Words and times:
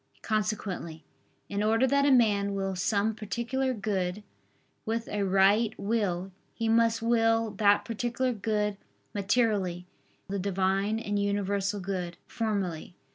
Consequently, 0.23 1.03
in 1.47 1.61
order 1.61 1.85
that 1.85 2.07
a 2.07 2.11
man 2.11 2.55
will 2.55 2.75
some 2.75 3.13
particular 3.13 3.71
good 3.71 4.23
with 4.83 5.07
a 5.07 5.21
right 5.21 5.79
will, 5.79 6.31
he 6.55 6.67
must 6.67 7.03
will 7.03 7.51
that 7.59 7.85
particular 7.85 8.33
good 8.33 8.77
materially, 9.13 9.85
and 10.27 10.33
the 10.33 10.39
Divine 10.39 10.97
and 10.97 11.19
universal 11.19 11.79
good, 11.79 12.17
formally. 12.25 12.95